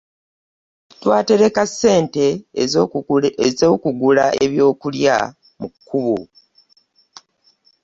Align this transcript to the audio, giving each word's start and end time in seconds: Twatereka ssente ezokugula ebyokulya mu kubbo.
Twatereka 1.01 1.61
ssente 1.69 2.25
ezokugula 3.55 4.23
ebyokulya 4.45 5.17
mu 5.59 5.67
kubbo. 5.87 6.17